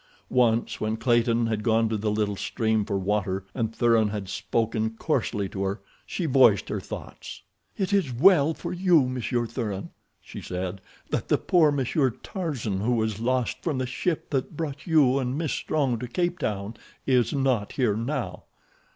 Once, 0.31 0.81
when 0.81 0.97
Clayton 0.97 1.45
had 1.45 1.61
gone 1.61 1.87
to 1.87 1.95
the 1.95 2.09
little 2.09 2.35
stream 2.35 2.83
for 2.85 2.97
water, 2.97 3.45
and 3.53 3.71
Thuran 3.75 4.07
had 4.09 4.29
spoken 4.29 4.95
coarsely 4.97 5.47
to 5.49 5.61
her, 5.61 5.81
she 6.07 6.25
voiced 6.25 6.69
her 6.69 6.79
thoughts. 6.79 7.43
"It 7.77 7.93
is 7.93 8.11
well 8.11 8.55
for 8.55 8.73
you, 8.73 9.07
Monsieur 9.07 9.45
Thuran," 9.45 9.91
she 10.19 10.41
said, 10.41 10.81
"that 11.11 11.27
the 11.27 11.37
poor 11.37 11.71
Monsieur 11.71 12.09
Tarzan 12.09 12.79
who 12.79 12.93
was 12.93 13.19
lost 13.19 13.61
from 13.61 13.77
the 13.77 13.85
ship 13.85 14.31
that 14.31 14.57
brought 14.57 14.87
you 14.87 15.19
and 15.19 15.37
Miss 15.37 15.51
Strong 15.53 15.99
to 15.99 16.07
Cape 16.07 16.39
Town 16.39 16.75
is 17.05 17.31
not 17.31 17.73
here 17.73 17.95
now." 17.95 18.45